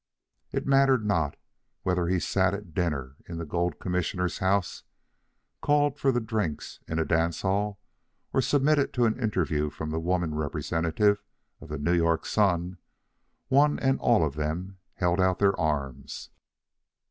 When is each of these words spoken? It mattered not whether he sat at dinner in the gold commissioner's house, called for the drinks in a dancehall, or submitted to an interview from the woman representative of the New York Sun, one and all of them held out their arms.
It 0.51 0.65
mattered 0.65 1.05
not 1.05 1.37
whether 1.83 2.07
he 2.07 2.19
sat 2.19 2.55
at 2.55 2.73
dinner 2.73 3.17
in 3.27 3.37
the 3.37 3.45
gold 3.45 3.77
commissioner's 3.79 4.39
house, 4.39 4.81
called 5.61 5.99
for 5.99 6.11
the 6.11 6.19
drinks 6.19 6.79
in 6.87 6.97
a 6.97 7.05
dancehall, 7.05 7.79
or 8.33 8.41
submitted 8.41 8.93
to 8.93 9.05
an 9.05 9.19
interview 9.19 9.69
from 9.69 9.91
the 9.91 9.99
woman 9.99 10.33
representative 10.33 11.21
of 11.59 11.69
the 11.69 11.77
New 11.77 11.93
York 11.93 12.25
Sun, 12.25 12.79
one 13.47 13.77
and 13.77 13.99
all 13.99 14.25
of 14.25 14.33
them 14.33 14.79
held 14.95 15.21
out 15.21 15.37
their 15.37 15.55
arms. 15.59 16.31